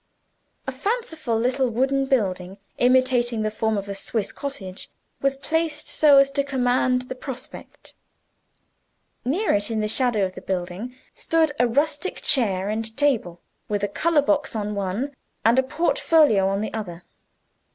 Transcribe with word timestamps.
A 0.65 0.71
fanciful 0.71 1.37
little 1.37 1.69
wooden 1.69 2.07
building, 2.07 2.57
imitating 2.79 3.43
the 3.43 3.51
form 3.51 3.77
of 3.77 3.87
a 3.87 3.93
Swiss 3.93 4.31
cottage, 4.31 4.89
was 5.21 5.37
placed 5.37 5.87
so 5.87 6.17
as 6.17 6.31
to 6.31 6.43
command 6.43 7.03
the 7.03 7.13
prospect. 7.13 7.93
Near 9.23 9.53
it, 9.53 9.69
in 9.69 9.79
the 9.79 9.87
shadow 9.87 10.25
of 10.25 10.33
the 10.33 10.41
building, 10.41 10.95
stood 11.13 11.51
a 11.59 11.67
rustic 11.67 12.23
chair 12.23 12.67
and 12.67 12.97
table 12.97 13.41
with 13.69 13.83
a 13.83 13.87
color 13.87 14.23
box 14.23 14.55
on 14.55 14.73
one, 14.73 15.13
and 15.45 15.59
a 15.59 15.61
portfolio 15.61 16.47
on 16.47 16.61
the 16.61 16.73
other. 16.73 17.03